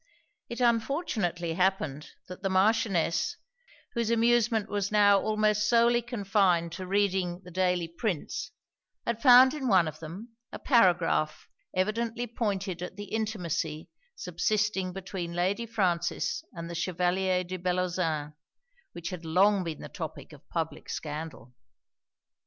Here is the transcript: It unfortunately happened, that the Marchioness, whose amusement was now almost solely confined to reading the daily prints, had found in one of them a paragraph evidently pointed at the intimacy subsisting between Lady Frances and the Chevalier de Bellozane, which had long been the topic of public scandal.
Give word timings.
It 0.49 0.59
unfortunately 0.61 1.53
happened, 1.53 2.09
that 2.27 2.41
the 2.41 2.49
Marchioness, 2.49 3.37
whose 3.93 4.09
amusement 4.09 4.67
was 4.67 4.91
now 4.91 5.19
almost 5.21 5.69
solely 5.69 6.01
confined 6.01 6.71
to 6.71 6.87
reading 6.87 7.41
the 7.43 7.51
daily 7.51 7.87
prints, 7.87 8.49
had 9.05 9.21
found 9.21 9.53
in 9.53 9.67
one 9.67 9.87
of 9.87 9.99
them 9.99 10.29
a 10.51 10.57
paragraph 10.57 11.47
evidently 11.75 12.25
pointed 12.25 12.81
at 12.81 12.95
the 12.95 13.11
intimacy 13.13 13.89
subsisting 14.15 14.91
between 14.91 15.33
Lady 15.35 15.67
Frances 15.67 16.43
and 16.51 16.67
the 16.67 16.73
Chevalier 16.73 17.43
de 17.43 17.57
Bellozane, 17.59 18.33
which 18.93 19.11
had 19.11 19.23
long 19.23 19.63
been 19.63 19.81
the 19.81 19.87
topic 19.87 20.33
of 20.33 20.49
public 20.49 20.89
scandal. 20.89 21.53